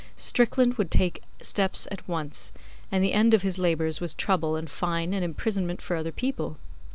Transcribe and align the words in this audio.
Strickland 0.15 0.79
would 0.79 0.89
take 0.89 1.21
steps 1.43 1.87
at 1.91 2.07
once, 2.07 2.51
and 2.91 3.03
the 3.03 3.13
end 3.13 3.35
of 3.35 3.43
his 3.43 3.59
labours 3.59 4.01
was 4.01 4.15
trouble 4.15 4.55
and 4.57 4.67
fine 4.67 5.13
and 5.13 5.23
imprisonment 5.23 5.79
for 5.79 5.95
other 5.95 6.11
people. 6.11 6.57